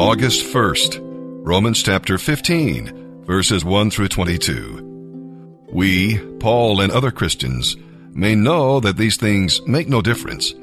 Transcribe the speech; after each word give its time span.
August 0.00 0.46
1st, 0.46 0.98
Romans 1.44 1.82
chapter 1.82 2.16
15, 2.16 3.22
verses 3.26 3.66
1 3.66 3.90
through 3.90 4.08
22. 4.08 5.66
We, 5.70 6.18
Paul 6.38 6.80
and 6.80 6.90
other 6.90 7.10
Christians, 7.10 7.76
may 8.08 8.34
know 8.34 8.80
that 8.80 8.96
these 8.96 9.18
things 9.18 9.60
make 9.66 9.90
no 9.90 10.00
difference, 10.00 10.54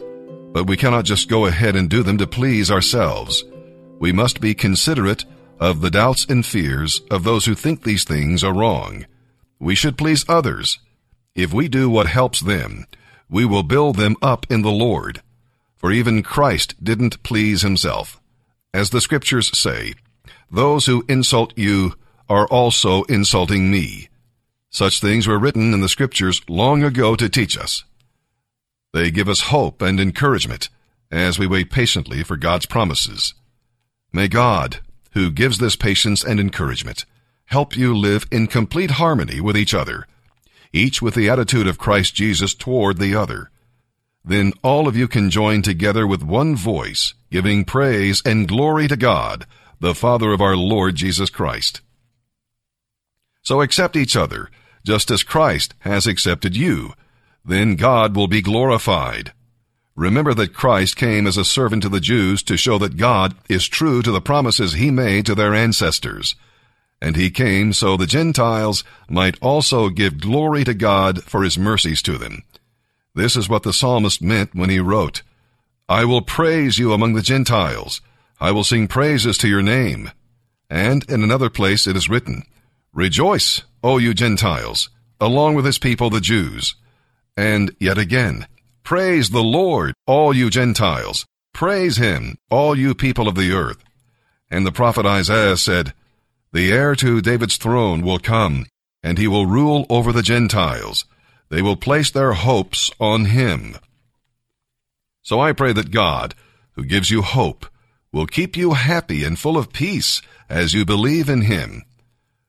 but 0.54 0.66
we 0.66 0.76
cannot 0.76 1.06
just 1.06 1.30
go 1.30 1.46
ahead 1.46 1.76
and 1.76 1.88
do 1.88 2.02
them 2.02 2.18
to 2.18 2.26
please 2.26 2.72
ourselves. 2.72 3.44
We 4.00 4.12
must 4.12 4.42
be 4.42 4.56
considerate 4.56 5.24
of 5.60 5.82
the 5.82 5.92
doubts 5.92 6.26
and 6.26 6.44
fears 6.44 7.02
of 7.12 7.24
those 7.24 7.46
who 7.46 7.54
think 7.54 7.84
these 7.84 8.06
things 8.06 8.44
are 8.44 8.56
wrong. 8.56 9.06
We 9.60 9.76
should 9.76 10.00
please 10.00 10.26
others. 10.28 10.80
If 11.36 11.54
we 11.54 11.68
do 11.68 11.92
what 11.92 12.08
helps 12.08 12.40
them, 12.40 12.88
we 13.30 13.46
will 13.46 13.62
build 13.62 13.98
them 13.98 14.16
up 14.20 14.48
in 14.50 14.64
the 14.64 14.72
Lord. 14.72 15.22
For 15.76 15.92
even 15.92 16.24
Christ 16.24 16.84
didn't 16.84 17.22
please 17.22 17.62
himself. 17.62 18.20
As 18.78 18.92
the 18.92 19.02
scriptures 19.02 19.58
say, 19.58 19.96
those 20.52 20.86
who 20.86 21.04
insult 21.10 21.52
you 21.58 21.96
are 22.30 22.46
also 22.46 23.02
insulting 23.06 23.72
me. 23.72 24.08
Such 24.70 25.02
things 25.02 25.26
were 25.26 25.40
written 25.40 25.74
in 25.74 25.82
the 25.82 25.90
scriptures 25.90 26.44
long 26.48 26.84
ago 26.84 27.16
to 27.16 27.28
teach 27.28 27.58
us. 27.58 27.86
They 28.94 29.10
give 29.10 29.28
us 29.28 29.50
hope 29.50 29.82
and 29.82 30.00
encouragement 30.00 30.70
as 31.10 31.40
we 31.40 31.48
wait 31.48 31.72
patiently 31.72 32.22
for 32.22 32.38
God's 32.38 32.68
promises. 32.68 33.34
May 34.14 34.28
God, 34.28 34.78
who 35.14 35.32
gives 35.32 35.58
this 35.58 35.76
patience 35.76 36.24
and 36.24 36.40
encouragement, 36.40 37.04
help 37.46 37.76
you 37.76 37.98
live 37.98 38.28
in 38.32 38.46
complete 38.46 38.92
harmony 38.92 39.42
with 39.42 39.58
each 39.58 39.74
other, 39.74 40.06
each 40.72 41.02
with 41.02 41.16
the 41.16 41.30
attitude 41.30 41.66
of 41.66 41.80
Christ 41.80 42.14
Jesus 42.14 42.54
toward 42.54 43.00
the 43.00 43.16
other. 43.16 43.50
Then 44.24 44.54
all 44.64 44.88
of 44.88 44.96
you 44.96 45.08
can 45.08 45.32
join 45.32 45.64
together 45.64 46.06
with 46.06 46.22
one 46.22 46.56
voice, 46.56 47.16
giving 47.30 47.66
praise 47.66 48.22
and 48.26 48.48
glory 48.48 48.88
to 48.88 48.98
God, 48.98 49.46
the 49.80 49.96
Father 49.96 50.32
of 50.32 50.42
our 50.42 50.56
Lord 50.56 50.96
Jesus 50.96 51.30
Christ. 51.30 51.82
So 53.42 53.62
accept 53.62 53.96
each 53.96 54.16
other, 54.16 54.50
just 54.86 55.12
as 55.12 55.24
Christ 55.24 55.74
has 55.80 56.08
accepted 56.08 56.56
you. 56.56 56.94
Then 57.46 57.76
God 57.76 58.16
will 58.16 58.28
be 58.28 58.42
glorified. 58.42 59.32
Remember 59.96 60.34
that 60.36 60.54
Christ 60.54 60.96
came 60.96 61.26
as 61.26 61.38
a 61.38 61.46
servant 61.46 61.82
to 61.84 61.90
the 61.90 62.00
Jews 62.00 62.44
to 62.44 62.56
show 62.56 62.78
that 62.78 62.98
God 62.98 63.36
is 63.50 63.68
true 63.68 64.02
to 64.04 64.12
the 64.12 64.22
promises 64.22 64.74
he 64.74 64.92
made 64.92 65.26
to 65.26 65.34
their 65.34 65.56
ancestors. 65.56 66.36
And 67.02 67.16
he 67.16 67.30
came 67.30 67.74
so 67.74 67.98
the 67.98 68.06
Gentiles 68.06 68.84
might 69.10 69.42
also 69.42 69.90
give 69.90 70.20
glory 70.20 70.64
to 70.64 70.74
God 70.74 71.24
for 71.24 71.44
his 71.44 71.58
mercies 71.58 72.02
to 72.04 72.18
them. 72.18 72.44
This 73.16 73.36
is 73.36 73.50
what 73.50 73.64
the 73.64 73.74
psalmist 73.74 74.22
meant 74.22 74.54
when 74.54 74.70
he 74.70 74.80
wrote, 74.80 75.24
I 75.90 76.04
will 76.04 76.22
praise 76.22 76.78
you 76.78 76.92
among 76.92 77.14
the 77.14 77.22
Gentiles. 77.22 78.02
I 78.42 78.52
will 78.52 78.66
sing 78.66 78.88
praises 78.88 79.38
to 79.40 79.48
your 79.48 79.62
name. 79.62 80.12
And 80.70 81.10
in 81.10 81.24
another 81.24 81.50
place 81.50 81.88
it 81.88 81.96
is 81.96 82.10
written, 82.10 82.44
Rejoice, 82.94 83.64
O 83.84 83.98
you 83.98 84.14
Gentiles, 84.14 84.90
along 85.22 85.56
with 85.56 85.66
his 85.66 85.78
people 85.78 86.10
the 86.10 86.20
Jews. 86.20 86.76
And 87.38 87.74
yet 87.80 87.98
again, 87.98 88.48
Praise 88.84 89.30
the 89.30 89.44
Lord, 89.44 89.94
all 90.06 90.34
you 90.34 90.50
Gentiles. 90.50 91.26
Praise 91.54 91.98
him, 91.98 92.38
all 92.50 92.78
you 92.78 92.94
people 92.94 93.28
of 93.28 93.36
the 93.36 93.52
earth. 93.52 93.84
And 94.52 94.66
the 94.66 94.72
prophet 94.72 95.06
Isaiah 95.06 95.58
said, 95.58 95.94
The 96.52 96.72
heir 96.72 96.96
to 96.96 97.22
David's 97.22 97.58
throne 97.58 98.02
will 98.02 98.20
come, 98.20 98.66
and 99.04 99.18
he 99.18 99.28
will 99.28 99.46
rule 99.46 99.86
over 99.90 100.12
the 100.12 100.22
Gentiles. 100.22 101.06
They 101.50 101.62
will 101.62 101.78
place 101.78 102.12
their 102.12 102.34
hopes 102.34 102.92
on 103.00 103.26
him. 103.26 103.78
So 105.28 105.42
I 105.42 105.52
pray 105.52 105.74
that 105.74 105.92
God, 105.92 106.36
who 106.78 106.86
gives 106.86 107.12
you 107.12 107.22
hope, 107.22 107.66
will 108.14 108.28
keep 108.28 108.56
you 108.56 108.76
happy 108.76 109.26
and 109.26 109.38
full 109.38 109.58
of 109.58 109.74
peace 109.74 110.22
as 110.48 110.74
you 110.74 110.86
believe 110.86 111.28
in 111.28 111.42
him. 111.42 111.84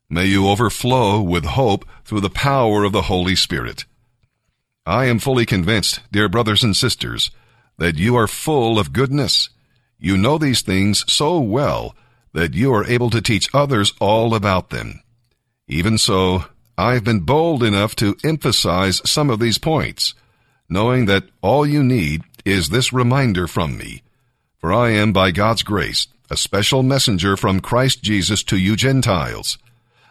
May 0.09 0.27
you 0.27 0.49
overflow 0.49 1.21
with 1.21 1.45
hope 1.45 1.85
through 2.05 2.21
the 2.21 2.31
power 2.31 2.85
of 2.85 2.93
the 2.93 3.11
Holy 3.11 3.35
Spirit. 3.35 3.85
I 4.87 5.07
am 5.07 5.19
fully 5.19 5.45
convinced, 5.45 6.03
dear 6.13 6.29
brothers 6.29 6.63
and 6.63 6.77
sisters, 6.77 7.33
that 7.79 7.99
you 7.99 8.15
are 8.15 8.29
full 8.29 8.79
of 8.79 8.93
goodness. 8.93 9.51
You 9.99 10.17
know 10.17 10.39
these 10.39 10.63
things 10.63 11.05
so 11.13 11.41
well 11.41 11.97
that 12.33 12.55
you 12.55 12.73
are 12.73 12.87
able 12.87 13.11
to 13.11 13.21
teach 13.21 13.53
others 13.53 13.93
all 13.99 14.37
about 14.37 14.71
them. 14.71 15.03
Even 15.67 15.99
so, 15.99 16.45
I've 16.79 17.03
been 17.03 17.21
bold 17.27 17.65
enough 17.65 17.97
to 17.97 18.17
emphasize 18.23 19.03
some 19.05 19.31
of 19.31 19.41
these 19.41 19.59
points, 19.59 20.15
knowing 20.69 21.07
that 21.07 21.25
all 21.43 21.67
you 21.67 21.83
need 21.83 22.23
is 22.51 22.71
this 22.71 22.93
reminder 22.93 23.47
from 23.47 23.77
me. 23.77 24.03
For 24.59 24.73
I 24.73 24.91
am, 24.91 25.13
by 25.13 25.31
God's 25.31 25.63
grace, 25.63 26.09
a 26.31 26.37
special 26.37 26.83
messenger 26.83 27.37
from 27.37 27.61
Christ 27.61 28.03
Jesus 28.03 28.43
to 28.45 28.57
you 28.57 28.77
Gentiles. 28.77 29.59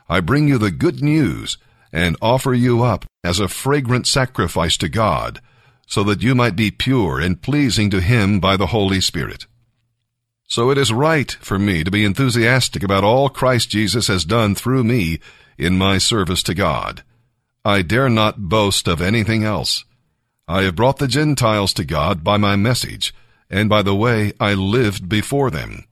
I 0.09 0.19
bring 0.21 0.47
you 0.47 0.57
the 0.57 0.71
good 0.71 1.01
news 1.01 1.57
and 1.91 2.15
offer 2.21 2.53
you 2.53 2.83
up 2.83 3.05
as 3.23 3.39
a 3.39 3.47
fragrant 3.47 4.07
sacrifice 4.07 4.77
to 4.77 4.89
God, 4.89 5.41
so 5.85 6.03
that 6.03 6.21
you 6.21 6.35
might 6.35 6.55
be 6.55 6.71
pure 6.71 7.19
and 7.19 7.41
pleasing 7.41 7.89
to 7.89 8.01
Him 8.01 8.39
by 8.39 8.57
the 8.57 8.67
Holy 8.67 9.01
Spirit. 9.01 9.45
So 10.47 10.69
it 10.69 10.77
is 10.77 10.93
right 10.93 11.31
for 11.41 11.59
me 11.59 11.83
to 11.83 11.91
be 11.91 12.05
enthusiastic 12.05 12.83
about 12.83 13.03
all 13.03 13.29
Christ 13.29 13.69
Jesus 13.69 14.07
has 14.07 14.23
done 14.23 14.55
through 14.55 14.83
me 14.83 15.19
in 15.57 15.77
my 15.77 15.97
service 15.97 16.41
to 16.43 16.53
God. 16.53 17.03
I 17.65 17.81
dare 17.81 18.09
not 18.09 18.47
boast 18.47 18.87
of 18.87 19.01
anything 19.01 19.43
else. 19.43 19.83
I 20.47 20.63
have 20.63 20.75
brought 20.77 20.97
the 20.97 21.09
Gentiles 21.09 21.73
to 21.73 21.83
God 21.83 22.23
by 22.23 22.37
my 22.37 22.55
message, 22.55 23.13
and 23.49 23.67
by 23.67 23.81
the 23.81 23.95
way 23.95 24.31
I 24.39 24.53
lived 24.53 25.09
before 25.09 25.51
them. 25.51 25.83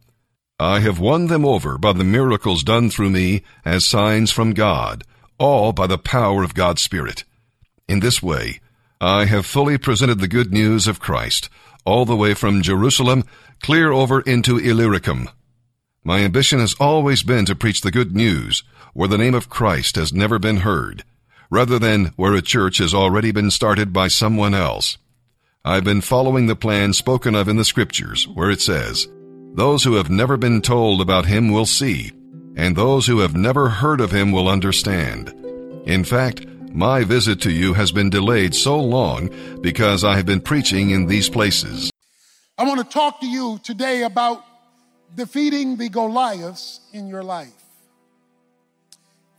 I 0.57 0.79
have 0.79 0.97
won 0.97 1.27
them 1.27 1.43
over 1.43 1.77
by 1.77 1.91
the 1.91 2.05
miracles 2.05 2.63
done 2.63 2.89
through 2.89 3.09
me 3.09 3.43
as 3.65 3.83
signs 3.83 4.31
from 4.31 4.53
God, 4.53 5.03
all 5.37 5.73
by 5.73 5.87
the 5.87 5.97
power 5.97 6.41
of 6.41 6.53
God's 6.53 6.81
Spirit. 6.81 7.25
In 7.89 7.99
this 7.99 8.23
way, 8.23 8.61
I 9.01 9.25
have 9.25 9.45
fully 9.45 9.77
presented 9.77 10.19
the 10.19 10.27
good 10.29 10.53
news 10.53 10.87
of 10.87 11.01
Christ, 11.01 11.49
all 11.85 12.05
the 12.05 12.15
way 12.15 12.33
from 12.33 12.61
Jerusalem 12.61 13.25
clear 13.61 13.91
over 13.91 14.21
into 14.21 14.57
Illyricum. 14.57 15.29
My 16.01 16.19
ambition 16.19 16.59
has 16.59 16.75
always 16.79 17.23
been 17.23 17.45
to 17.45 17.55
preach 17.55 17.81
the 17.81 17.91
good 17.91 18.15
news 18.15 18.63
where 18.93 19.09
the 19.09 19.17
name 19.17 19.35
of 19.35 19.49
Christ 19.49 19.97
has 19.97 20.13
never 20.13 20.39
been 20.39 20.57
heard, 20.57 21.03
rather 21.55 21.79
than 21.79 22.11
where 22.17 22.33
a 22.33 22.41
church 22.41 22.79
has 22.79 22.93
already 22.93 23.31
been 23.31 23.49
started 23.49 23.93
by 23.93 24.09
someone 24.09 24.53
else. 24.53 24.97
I've 25.63 25.85
been 25.85 26.01
following 26.01 26.47
the 26.47 26.55
plan 26.55 26.91
spoken 26.91 27.33
of 27.33 27.47
in 27.47 27.55
the 27.55 27.63
scriptures, 27.63 28.27
where 28.27 28.51
it 28.51 28.59
says, 28.59 29.07
Those 29.53 29.85
who 29.85 29.93
have 29.93 30.09
never 30.09 30.35
been 30.35 30.61
told 30.61 30.99
about 30.99 31.27
him 31.27 31.51
will 31.53 31.65
see, 31.65 32.11
and 32.57 32.75
those 32.75 33.07
who 33.07 33.19
have 33.19 33.37
never 33.37 33.69
heard 33.69 34.01
of 34.01 34.11
him 34.11 34.33
will 34.33 34.49
understand. 34.49 35.29
In 35.85 36.03
fact, 36.03 36.45
my 36.73 37.05
visit 37.05 37.39
to 37.43 37.51
you 37.51 37.73
has 37.73 37.93
been 37.93 38.09
delayed 38.09 38.53
so 38.53 38.77
long 38.77 39.29
because 39.61 40.03
I 40.03 40.17
have 40.17 40.25
been 40.25 40.41
preaching 40.41 40.89
in 40.89 41.05
these 41.05 41.29
places. 41.29 41.89
I 42.57 42.65
want 42.65 42.81
to 42.81 42.93
talk 42.93 43.21
to 43.21 43.27
you 43.27 43.61
today 43.63 44.03
about 44.03 44.43
defeating 45.15 45.77
the 45.77 45.87
Goliaths 45.87 46.81
in 46.91 47.07
your 47.07 47.23
life. 47.23 47.64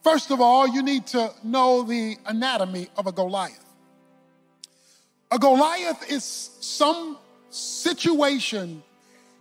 First 0.06 0.31
of 0.31 0.41
all, 0.41 0.69
you 0.69 0.84
need 0.84 1.05
to 1.09 1.33
know 1.43 1.83
the 1.83 2.17
anatomy 2.27 2.87
of 2.97 3.09
a 3.09 3.12
Goliath. 3.12 3.75
A 5.33 5.39
Goliath 5.41 6.09
is 6.09 6.22
some 6.61 7.19
situation, 7.50 8.84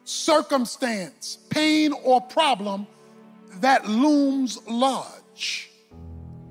circumstance, 0.05 1.37
pain, 1.51 1.93
or 2.03 2.19
problem 2.19 2.87
that 3.61 3.87
looms 3.87 4.57
large. 4.67 5.69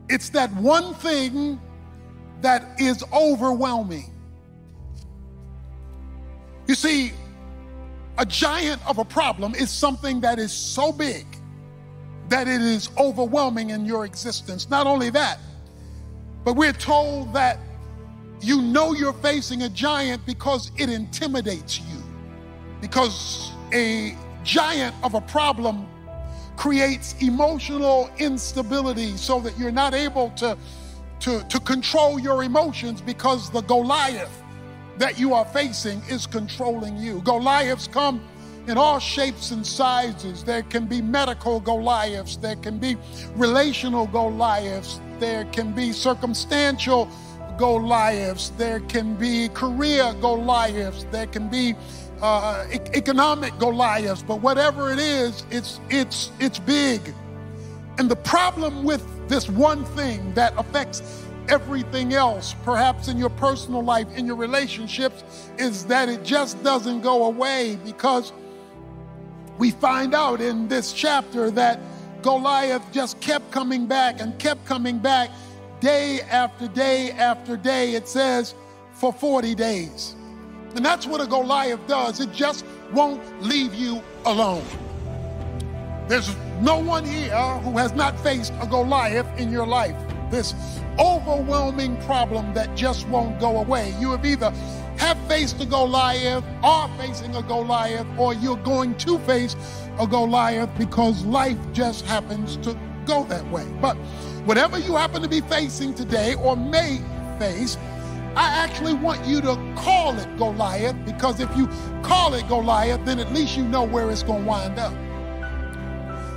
It's 0.09 0.29
that 0.29 0.55
one 0.55 0.95
thing 0.95 1.61
that 2.41 2.81
is 2.81 3.03
overwhelming. 3.13 4.15
You 6.69 6.77
see, 6.77 7.11
a 8.19 8.25
giant 8.25 8.81
of 8.87 8.99
a 8.99 9.05
problem 9.05 9.57
is 9.57 9.73
something 9.73 10.21
that 10.21 10.39
is 10.39 10.53
so 10.53 10.93
big 10.93 11.27
that 12.35 12.49
it 12.49 12.61
is 12.61 12.91
overwhelming 12.99 13.71
in 13.71 13.87
your 13.87 14.05
existence. 14.05 14.69
Not 14.69 14.89
only 14.89 15.09
that, 15.11 15.39
but 16.45 16.55
we're 16.57 16.73
told 16.73 17.33
that 17.33 17.61
you 18.41 18.61
know 18.61 18.93
you're 18.93 19.13
facing 19.13 19.63
a 19.63 19.69
giant 19.69 20.27
because 20.27 20.73
it 20.77 20.91
intimidates 20.91 21.79
you. 21.79 22.03
Because 22.81 23.53
a 23.73 24.17
giant 24.43 24.97
of 25.05 25.15
a 25.15 25.21
problem 25.21 25.87
creates 26.57 27.15
emotional 27.23 28.11
instability 28.19 29.17
so 29.17 29.39
that 29.39 29.57
you're 29.57 29.71
not 29.71 29.95
able 29.95 30.31
to, 30.31 30.59
to, 31.21 31.41
to 31.49 31.61
control 31.61 32.19
your 32.19 32.43
emotions 32.43 33.01
because 33.01 33.49
the 33.49 33.61
Goliath 33.61 34.43
that 34.99 35.21
you 35.21 35.35
are 35.35 35.45
facing 35.45 36.03
is 36.11 36.27
controlling 36.27 36.97
you. 36.97 37.21
Goliaths 37.21 37.87
come 37.87 38.21
in 38.67 38.79
all 38.79 38.99
shapes 38.99 39.51
and 39.51 39.67
sizes. 39.67 40.45
There 40.45 40.63
can 40.63 40.87
be 40.87 41.01
medical 41.01 41.61
Goliaths, 41.61 42.37
there 42.37 42.57
can 42.57 42.79
be 42.79 42.97
relational 43.37 44.07
Goliaths, 44.07 45.01
there 45.19 45.45
can 45.47 45.73
be 45.73 45.93
circumstantial 45.93 47.09
Goliaths, 47.59 48.51
there 48.57 48.81
can 48.81 49.15
be 49.15 49.49
career 49.51 50.15
Goliaths, 50.21 51.07
there 51.11 51.27
can 51.27 51.49
be 51.49 51.75
uh, 52.21 52.67
e- 52.73 52.79
economic 52.95 53.57
Goliaths, 53.59 54.23
but 54.23 54.41
whatever 54.41 54.93
it 54.93 54.99
is, 54.99 55.45
it's 55.51 55.81
it's 55.91 56.31
it's 56.41 56.59
big. 56.59 57.01
And 57.99 58.11
the 58.11 58.17
problem 58.17 58.83
with 58.83 59.03
this 59.29 59.49
one 59.49 59.85
thing 59.97 60.35
that 60.35 60.53
affects 60.57 61.25
everything 61.49 62.15
else, 62.15 62.55
perhaps 62.65 63.09
in 63.09 63.19
your 63.19 63.31
personal 63.31 63.85
life, 63.85 64.09
in 64.17 64.27
your 64.27 64.37
relationships, 64.37 65.51
is 65.59 65.85
that 65.87 66.09
it 66.09 66.25
just 66.25 66.63
doesn't 66.65 67.03
go 67.03 67.27
away 67.27 67.79
because 67.85 68.33
we 69.59 69.71
find 69.71 70.15
out 70.15 70.41
in 70.41 70.69
this 70.69 70.93
chapter 70.93 71.51
that 71.53 71.81
Goliath 72.23 72.83
just 72.93 73.21
kept 73.21 73.51
coming 73.51 73.87
back 73.87 74.21
and 74.21 74.39
kept 74.39 74.65
coming 74.65 74.99
back 74.99 75.31
day 75.81 76.21
after 76.23 76.69
day 76.69 77.11
after 77.13 77.57
day. 77.57 77.95
It 77.95 78.09
says 78.09 78.55
for 78.93 79.13
40 79.13 79.55
days. 79.55 80.17
And 80.75 80.85
that's 80.85 81.07
what 81.07 81.21
a 81.21 81.27
Goliath 81.27 81.87
does. 81.87 82.21
It 82.21 82.33
just 82.33 82.65
won't 82.93 83.23
leave 83.43 83.75
you 83.75 84.03
alone. 84.25 84.65
There's 86.09 86.35
no 86.61 86.79
one 86.79 87.05
here 87.05 87.35
who 87.59 87.79
has 87.79 87.93
not 87.93 88.19
faced 88.21 88.53
a 88.61 88.67
Goliath 88.67 89.29
in 89.39 89.53
your 89.53 89.67
life. 89.67 89.97
This 90.31 90.55
overwhelming 90.99 91.97
problem 92.03 92.55
that 92.55 92.75
just 92.75 93.07
won't 93.09 93.39
go 93.39 93.59
away. 93.59 93.95
You 94.01 94.11
have 94.13 94.25
either 94.25 94.53
have 94.99 95.19
faced 95.29 95.61
a 95.61 95.67
Goliath, 95.67 96.45
are 96.63 96.89
facing 96.99 97.35
a 97.37 97.43
Goliath, 97.43 98.07
or 98.19 98.35
you're 98.35 98.57
going 98.57 98.97
to 98.99 99.19
face 99.21 99.57
a 99.99 100.07
Goliath 100.07 100.71
because 100.79 101.25
life 101.25 101.59
just 101.73 102.05
happens 102.05 102.57
to 102.59 102.79
go 103.07 103.25
that 103.25 103.49
way. 103.51 103.67
But 103.81 103.97
whatever 104.45 104.79
you 104.79 104.97
happen 104.97 105.23
to 105.23 105.29
be 105.29 105.41
facing 105.43 105.95
today 105.95 106.35
or 106.35 106.57
may 106.57 107.01
face, 107.39 107.77
I 108.37 108.49
actually 108.49 108.95
want 108.95 109.25
you 109.25 109.41
to 109.43 109.75
call 109.77 110.19
it 110.19 110.37
Goliath 110.37 110.97
because 111.05 111.39
if 111.41 111.55
you 111.57 111.69
call 112.03 112.35
it 112.35 112.47
Goliath, 112.49 113.05
then 113.05 113.21
at 113.21 113.33
least 113.33 113.57
you 113.57 113.65
know 113.65 113.85
where 113.85 114.11
it's 114.11 114.23
going 114.23 114.43
to 114.43 114.49
wind 114.49 114.79
up. 114.79 114.93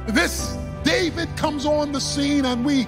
This 0.08 0.58
David 0.84 1.28
comes 1.36 1.66
on 1.66 1.92
the 1.92 2.00
scene 2.00 2.46
and 2.46 2.64
we 2.64 2.88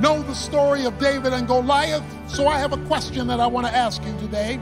know 0.00 0.22
the 0.22 0.34
story 0.34 0.84
of 0.84 0.98
David 0.98 1.32
and 1.32 1.46
Goliath. 1.46 2.02
So 2.28 2.46
I 2.46 2.58
have 2.58 2.72
a 2.72 2.84
question 2.86 3.26
that 3.28 3.40
I 3.40 3.46
want 3.46 3.66
to 3.66 3.74
ask 3.74 4.02
you 4.04 4.16
today. 4.18 4.60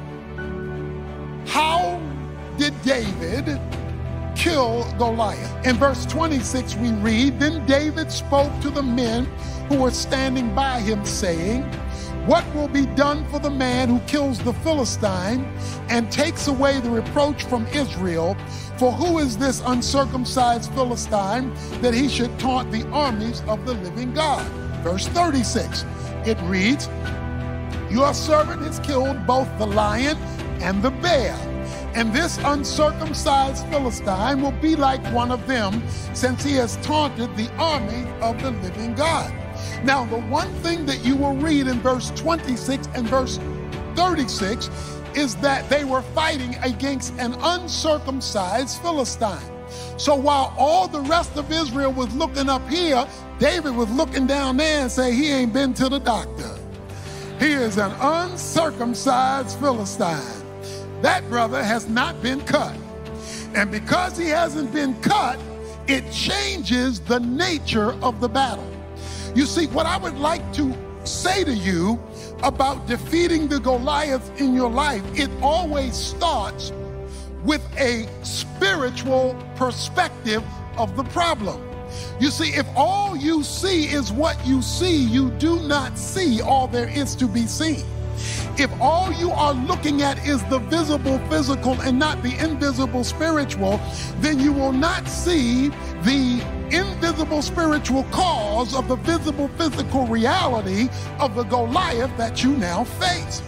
How 1.56 1.98
did 2.58 2.74
David 2.82 3.58
kill 4.36 4.84
Goliath? 4.98 5.66
In 5.66 5.76
verse 5.76 6.04
26, 6.04 6.76
we 6.76 6.90
read 6.92 7.40
Then 7.40 7.64
David 7.64 8.12
spoke 8.12 8.52
to 8.60 8.68
the 8.68 8.82
men 8.82 9.24
who 9.70 9.78
were 9.80 9.90
standing 9.90 10.54
by 10.54 10.80
him, 10.80 11.02
saying, 11.06 11.62
What 12.26 12.44
will 12.54 12.68
be 12.68 12.84
done 12.84 13.26
for 13.30 13.38
the 13.38 13.48
man 13.48 13.88
who 13.88 14.00
kills 14.00 14.38
the 14.38 14.52
Philistine 14.52 15.46
and 15.88 16.12
takes 16.12 16.46
away 16.46 16.78
the 16.80 16.90
reproach 16.90 17.44
from 17.44 17.66
Israel? 17.68 18.36
For 18.76 18.92
who 18.92 19.18
is 19.18 19.38
this 19.38 19.62
uncircumcised 19.64 20.70
Philistine 20.74 21.54
that 21.80 21.94
he 21.94 22.10
should 22.10 22.38
taunt 22.38 22.70
the 22.70 22.86
armies 22.90 23.40
of 23.48 23.64
the 23.64 23.72
living 23.72 24.12
God? 24.12 24.46
Verse 24.82 25.08
36, 25.08 25.86
it 26.26 26.36
reads, 26.42 26.86
Your 27.90 28.12
servant 28.12 28.60
has 28.60 28.78
killed 28.80 29.26
both 29.26 29.48
the 29.56 29.66
lion 29.66 30.18
and 30.62 30.82
the 30.82 30.90
bear. 30.90 31.34
And 31.94 32.12
this 32.12 32.38
uncircumcised 32.44 33.66
Philistine 33.68 34.42
will 34.42 34.52
be 34.52 34.76
like 34.76 35.02
one 35.14 35.30
of 35.30 35.46
them, 35.46 35.82
since 36.12 36.44
he 36.44 36.52
has 36.54 36.76
taunted 36.78 37.34
the 37.36 37.50
army 37.56 38.06
of 38.20 38.40
the 38.42 38.50
living 38.50 38.94
God. 38.94 39.32
Now, 39.82 40.04
the 40.04 40.20
one 40.20 40.52
thing 40.56 40.84
that 40.86 41.04
you 41.04 41.16
will 41.16 41.36
read 41.36 41.66
in 41.66 41.80
verse 41.80 42.10
26 42.10 42.88
and 42.94 43.08
verse 43.08 43.38
36 43.94 44.68
is 45.14 45.36
that 45.36 45.68
they 45.70 45.84
were 45.84 46.02
fighting 46.02 46.54
against 46.62 47.14
an 47.18 47.34
uncircumcised 47.40 48.80
Philistine. 48.82 49.52
So 49.96 50.14
while 50.14 50.54
all 50.58 50.88
the 50.88 51.00
rest 51.00 51.36
of 51.36 51.50
Israel 51.50 51.92
was 51.92 52.14
looking 52.14 52.48
up 52.48 52.66
here, 52.68 53.06
David 53.38 53.74
was 53.74 53.90
looking 53.90 54.26
down 54.26 54.58
there 54.58 54.82
and 54.82 54.92
say 54.92 55.12
he 55.14 55.30
ain't 55.30 55.52
been 55.52 55.72
to 55.74 55.88
the 55.88 55.98
doctor. 55.98 56.58
He 57.38 57.52
is 57.52 57.78
an 57.78 57.92
uncircumcised 58.00 59.58
Philistine. 59.58 60.35
That 61.02 61.28
brother 61.28 61.62
has 61.62 61.88
not 61.88 62.22
been 62.22 62.40
cut. 62.42 62.76
And 63.54 63.70
because 63.70 64.16
he 64.16 64.28
hasn't 64.28 64.72
been 64.72 65.00
cut, 65.00 65.38
it 65.86 66.10
changes 66.10 67.00
the 67.00 67.20
nature 67.20 67.92
of 68.02 68.20
the 68.20 68.28
battle. 68.28 68.70
You 69.34 69.46
see, 69.46 69.66
what 69.68 69.86
I 69.86 69.96
would 69.98 70.18
like 70.18 70.52
to 70.54 70.74
say 71.04 71.44
to 71.44 71.54
you 71.54 72.00
about 72.42 72.86
defeating 72.86 73.48
the 73.48 73.60
Goliath 73.60 74.40
in 74.40 74.54
your 74.54 74.70
life, 74.70 75.02
it 75.14 75.30
always 75.42 75.94
starts 75.94 76.72
with 77.44 77.62
a 77.78 78.08
spiritual 78.24 79.36
perspective 79.54 80.42
of 80.76 80.96
the 80.96 81.04
problem. 81.04 81.62
You 82.18 82.30
see, 82.30 82.50
if 82.50 82.66
all 82.74 83.16
you 83.16 83.42
see 83.42 83.84
is 83.84 84.12
what 84.12 84.44
you 84.46 84.60
see, 84.60 84.96
you 84.96 85.30
do 85.32 85.60
not 85.60 85.96
see 85.96 86.40
all 86.40 86.66
there 86.66 86.88
is 86.88 87.14
to 87.16 87.26
be 87.26 87.46
seen. 87.46 87.84
If 88.58 88.70
all 88.80 89.12
you 89.12 89.30
are 89.32 89.52
looking 89.52 90.00
at 90.00 90.26
is 90.26 90.42
the 90.44 90.58
visible 90.58 91.18
physical 91.28 91.78
and 91.82 91.98
not 91.98 92.22
the 92.22 92.38
invisible 92.38 93.04
spiritual, 93.04 93.78
then 94.20 94.40
you 94.40 94.50
will 94.50 94.72
not 94.72 95.06
see 95.06 95.68
the 96.02 96.42
invisible 96.70 97.42
spiritual 97.42 98.04
cause 98.04 98.74
of 98.74 98.88
the 98.88 98.96
visible 98.96 99.48
physical 99.58 100.06
reality 100.06 100.88
of 101.20 101.34
the 101.34 101.42
Goliath 101.42 102.16
that 102.16 102.42
you 102.42 102.56
now 102.56 102.84
face. 102.84 103.42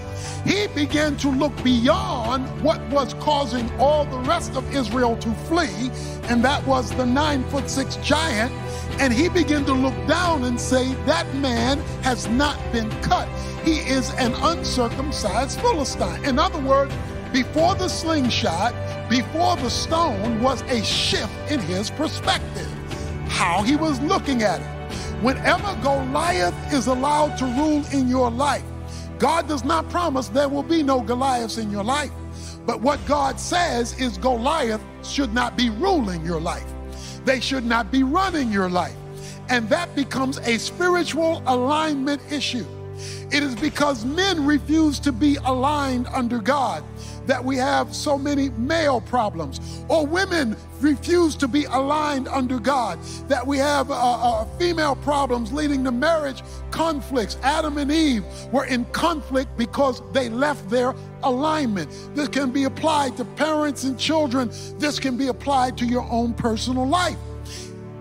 He 0.49 0.67
began 0.69 1.15
to 1.19 1.29
look 1.29 1.53
beyond 1.62 2.47
what 2.62 2.81
was 2.89 3.12
causing 3.21 3.71
all 3.79 4.06
the 4.06 4.19
rest 4.21 4.56
of 4.56 4.75
Israel 4.75 5.15
to 5.19 5.31
flee, 5.45 5.91
and 6.31 6.43
that 6.43 6.67
was 6.67 6.91
the 6.93 7.05
nine 7.05 7.45
foot 7.50 7.69
six 7.69 7.97
giant. 7.97 8.50
And 8.99 9.12
he 9.12 9.29
began 9.29 9.67
to 9.67 9.75
look 9.75 9.95
down 10.06 10.45
and 10.45 10.59
say, 10.59 10.95
That 11.05 11.27
man 11.35 11.81
has 12.03 12.29
not 12.29 12.56
been 12.73 12.89
cut. 13.03 13.29
He 13.62 13.81
is 13.81 14.09
an 14.15 14.33
uncircumcised 14.37 15.61
Philistine. 15.61 16.25
In 16.25 16.39
other 16.39 16.61
words, 16.61 16.95
before 17.31 17.75
the 17.75 17.89
slingshot, 17.89 18.75
before 19.11 19.56
the 19.56 19.69
stone 19.69 20.41
was 20.41 20.62
a 20.62 20.83
shift 20.83 21.31
in 21.50 21.61
his 21.61 21.91
perspective, 21.91 22.73
how 23.29 23.62
he 23.62 23.77
was 23.77 24.00
looking 24.00 24.43
at 24.43 24.62
it. 24.62 24.67
Whenever 25.23 25.79
Goliath 25.83 26.73
is 26.73 26.87
allowed 26.87 27.37
to 27.37 27.45
rule 27.45 27.85
in 27.93 28.09
your 28.09 28.31
life, 28.31 28.65
God 29.19 29.49
does 29.49 29.65
not 29.65 29.88
promise 29.91 30.29
there 30.29 30.49
will 30.49 30.62
be 30.62 30.82
no 30.82 31.00
Goliaths 31.00 31.59
in 31.59 31.70
your 31.70 31.85
life. 31.85 32.11
But 32.67 32.81
what 32.81 33.05
God 33.06 33.41
says 33.41 33.99
is 33.99 34.19
Goliath 34.19 34.82
should 35.03 35.32
not 35.32 35.56
be 35.56 35.70
ruling 35.70 36.25
your 36.25 36.41
life. 36.41 36.67
They 37.25 37.41
should 37.41 37.65
not 37.65 37.91
be 37.91 38.03
running 38.03 38.52
your 38.52 38.69
life. 38.69 38.95
And 39.49 39.69
that 39.71 39.95
becomes 39.97 40.38
a 40.38 40.59
spiritual 40.59 41.43
alignment 41.47 42.21
issue. 42.31 42.66
It 43.31 43.43
is 43.43 43.54
because 43.54 44.04
men 44.04 44.45
refuse 44.45 44.99
to 45.00 45.12
be 45.12 45.37
aligned 45.45 46.07
under 46.09 46.38
God 46.38 46.85
that 47.28 47.44
we 47.44 47.56
have 47.56 47.94
so 47.94 48.18
many 48.18 48.49
male 48.56 49.02
problems, 49.02 49.61
or 49.88 50.06
women 50.06 50.56
refuse 50.80 51.37
to 51.37 51.47
be 51.47 51.64
aligned 51.66 52.26
under 52.26 52.58
God, 52.58 52.99
that 53.28 53.47
we 53.47 53.58
have 53.58 53.90
uh, 53.90 53.94
uh, 53.94 54.44
female 54.58 54.97
problems 54.97 55.52
leading 55.52 55.85
to 55.85 55.92
marriage 55.92 56.42
conflicts. 56.70 57.37
Adam 57.42 57.76
and 57.76 57.92
Eve 57.92 58.25
were 58.50 58.64
in 58.64 58.87
conflict 58.87 59.56
because 59.58 60.00
they 60.12 60.30
left 60.30 60.68
their 60.70 60.94
alignment. 61.23 61.90
This 62.14 62.28
can 62.28 62.50
be 62.50 62.64
applied 62.64 63.18
to 63.18 63.26
parents 63.26 63.85
and 63.85 63.99
children, 63.99 64.50
this 64.78 64.99
can 64.99 65.18
be 65.18 65.28
applied 65.28 65.76
to 65.78 65.85
your 65.85 66.08
own 66.11 66.32
personal 66.32 66.88
life. 66.88 67.18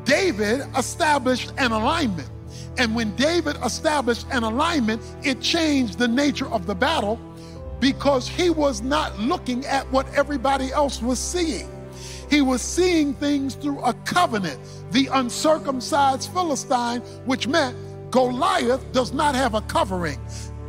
David 0.05 0.61
established 0.77 1.51
an 1.57 1.73
alignment. 1.73 2.29
And 2.77 2.95
when 2.95 3.13
David 3.17 3.57
established 3.65 4.25
an 4.31 4.43
alignment, 4.43 5.01
it 5.23 5.41
changed 5.41 5.97
the 5.97 6.07
nature 6.07 6.47
of 6.47 6.65
the 6.65 6.75
battle 6.75 7.19
because 7.79 8.27
he 8.27 8.49
was 8.49 8.81
not 8.81 9.17
looking 9.19 9.65
at 9.65 9.89
what 9.91 10.11
everybody 10.15 10.71
else 10.71 11.01
was 11.01 11.19
seeing. 11.19 11.69
He 12.29 12.41
was 12.41 12.61
seeing 12.61 13.13
things 13.13 13.55
through 13.55 13.79
a 13.81 13.93
covenant, 13.93 14.59
the 14.91 15.07
uncircumcised 15.13 16.31
Philistine, 16.31 17.01
which 17.25 17.47
meant 17.47 17.75
Goliath 18.11 18.91
does 18.91 19.13
not 19.13 19.35
have 19.35 19.53
a 19.53 19.61
covering. 19.61 20.19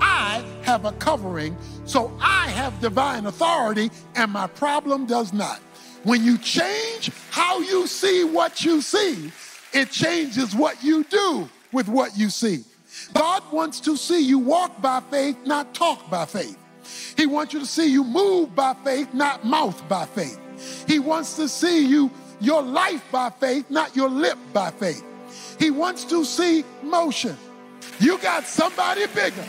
I 0.01 0.45
have 0.63 0.85
a 0.85 0.93
covering, 0.93 1.57
so 1.85 2.17
I 2.21 2.49
have 2.51 2.81
divine 2.81 3.27
authority, 3.27 3.91
and 4.15 4.31
my 4.31 4.47
problem 4.47 5.07
does 5.07 5.33
not. 5.33 5.61
When 6.05 6.25
you 6.25 6.39
change 6.39 7.11
how 7.31 7.61
you 7.61 7.87
see 7.87 8.25
what 8.25 8.65
you 8.65 8.81
see, 8.81 9.33
it 9.73 9.91
changes 9.91 10.55
what 10.55 10.83
you 10.83 11.05
do 11.05 11.49
with 11.73 11.89
what 11.89 12.17
you 12.17 12.31
see. 12.31 12.65
God 13.15 13.43
wants 13.53 13.81
to 13.81 13.97
see 13.97 14.21
you 14.21 14.39
walk 14.39 14.81
by 14.81 15.01
faith, 15.11 15.37
not 15.45 15.75
talk 15.75 16.09
by 16.09 16.25
faith. 16.25 16.57
He 17.17 17.27
wants 17.27 17.53
you 17.53 17.61
to 17.61 17.67
see 17.67 17.91
you 17.91 18.05
move 18.05 18.55
by 18.55 18.75
faith, 18.85 19.13
not 19.15 19.45
mouth 19.45 19.87
by 19.89 20.07
faith. 20.07 20.39
He 20.87 20.99
wants 20.99 21.37
to 21.37 21.49
see 21.49 21.87
you 21.87 22.11
your 22.41 22.63
life 22.63 23.05
by 23.11 23.31
faith, 23.31 23.71
not 23.71 23.95
your 23.97 24.09
lip 24.09 24.39
by 24.53 24.71
faith. 24.71 25.05
He 25.59 25.71
wants 25.71 26.05
to 26.07 26.25
see 26.25 26.65
motion. 26.83 27.37
You 28.01 28.19
got 28.19 28.45
somebody 28.45 29.07
bigger 29.09 29.45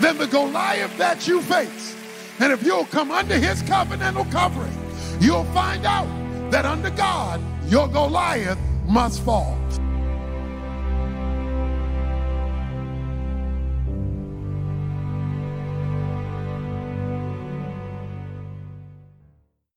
than 0.00 0.18
the 0.18 0.26
Goliath 0.26 0.96
that 0.98 1.26
you 1.28 1.40
face. 1.42 1.96
And 2.40 2.52
if 2.52 2.64
you'll 2.64 2.86
come 2.86 3.10
under 3.10 3.38
his 3.38 3.62
covenantal 3.62 4.30
covering, 4.30 4.76
you'll 5.20 5.44
find 5.52 5.86
out 5.86 6.08
that 6.50 6.64
under 6.64 6.90
God, 6.90 7.40
your 7.66 7.86
Goliath 7.88 8.58
must 8.86 9.22
fall. 9.22 9.56